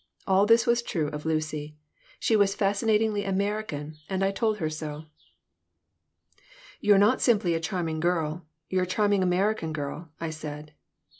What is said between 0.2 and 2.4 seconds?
All this was true of Lucy. She